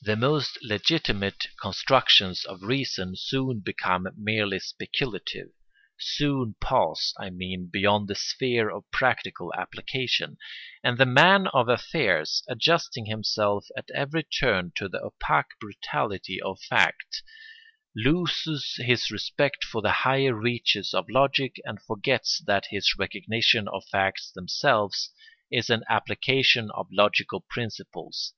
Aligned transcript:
The 0.00 0.16
most 0.16 0.58
legitimate 0.60 1.46
constructions 1.60 2.44
of 2.44 2.62
reason 2.64 3.14
soon 3.14 3.60
become 3.60 4.08
merely 4.16 4.58
speculative, 4.58 5.50
soon 5.96 6.56
pass, 6.60 7.14
I 7.16 7.30
mean, 7.30 7.68
beyond 7.72 8.08
the 8.08 8.16
sphere 8.16 8.68
of 8.68 8.90
practical 8.90 9.54
application; 9.54 10.36
and 10.82 10.98
the 10.98 11.06
man 11.06 11.46
of 11.46 11.68
affairs, 11.68 12.42
adjusting 12.48 13.06
himself 13.06 13.68
at 13.76 13.88
every 13.94 14.24
turn 14.24 14.72
to 14.78 14.88
the 14.88 14.98
opaque 15.00 15.52
brutality 15.60 16.40
of 16.42 16.60
fact, 16.62 17.22
loses 17.94 18.74
his 18.80 19.12
respect 19.12 19.62
for 19.62 19.80
the 19.80 19.92
higher 19.92 20.34
reaches 20.34 20.92
of 20.92 21.08
logic 21.08 21.60
and 21.64 21.80
forgets 21.80 22.40
that 22.48 22.66
his 22.70 22.98
recognition 22.98 23.68
of 23.68 23.84
facts 23.92 24.28
themselves 24.32 25.12
is 25.52 25.70
an 25.70 25.84
application 25.88 26.68
of 26.74 26.88
logical 26.90 27.42
principles. 27.48 28.34